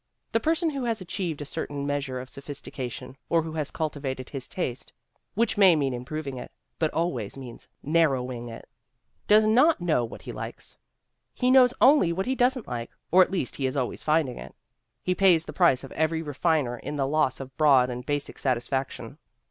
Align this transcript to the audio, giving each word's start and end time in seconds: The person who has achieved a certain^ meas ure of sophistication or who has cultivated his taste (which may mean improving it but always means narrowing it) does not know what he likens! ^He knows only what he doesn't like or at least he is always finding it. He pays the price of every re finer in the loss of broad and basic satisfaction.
The 0.31 0.39
person 0.39 0.71
who 0.71 0.85
has 0.85 0.99
achieved 0.99 1.43
a 1.43 1.45
certain^ 1.45 1.85
meas 1.85 2.07
ure 2.07 2.19
of 2.19 2.27
sophistication 2.27 3.15
or 3.29 3.43
who 3.43 3.51
has 3.51 3.69
cultivated 3.69 4.29
his 4.29 4.47
taste 4.47 4.91
(which 5.35 5.59
may 5.59 5.75
mean 5.75 5.93
improving 5.93 6.37
it 6.37 6.51
but 6.79 6.91
always 6.91 7.37
means 7.37 7.67
narrowing 7.83 8.49
it) 8.49 8.67
does 9.27 9.45
not 9.45 9.79
know 9.79 10.03
what 10.03 10.23
he 10.23 10.31
likens! 10.31 10.75
^He 11.37 11.51
knows 11.51 11.75
only 11.79 12.11
what 12.11 12.25
he 12.25 12.33
doesn't 12.33 12.67
like 12.67 12.89
or 13.11 13.21
at 13.21 13.29
least 13.29 13.57
he 13.57 13.67
is 13.67 13.77
always 13.77 14.01
finding 14.01 14.39
it. 14.39 14.55
He 15.03 15.13
pays 15.13 15.45
the 15.45 15.53
price 15.53 15.83
of 15.83 15.91
every 15.91 16.23
re 16.23 16.33
finer 16.33 16.77
in 16.79 16.95
the 16.95 17.05
loss 17.05 17.39
of 17.39 17.55
broad 17.55 17.91
and 17.91 18.03
basic 18.03 18.39
satisfaction. 18.39 19.19